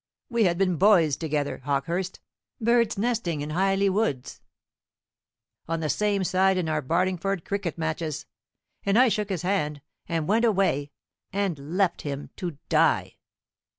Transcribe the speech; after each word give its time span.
We 0.31 0.45
had 0.45 0.57
been 0.57 0.77
boys 0.77 1.15
together, 1.15 1.59
Hawkehurst, 1.63 2.19
birds 2.59 2.97
nesting 2.97 3.41
in 3.41 3.51
Hyley 3.51 3.87
Woods; 3.87 4.41
on 5.67 5.79
the 5.79 5.89
same 5.91 6.23
side 6.23 6.57
in 6.57 6.67
our 6.67 6.81
Barlingford 6.81 7.45
cricket 7.45 7.77
matches. 7.77 8.25
And 8.83 8.97
I 8.97 9.09
shook 9.09 9.29
his 9.29 9.43
hand, 9.43 9.79
and 10.07 10.27
went 10.27 10.43
away, 10.43 10.89
and 11.31 11.77
left 11.77 12.01
him 12.01 12.31
to 12.37 12.57
die!" 12.67 13.17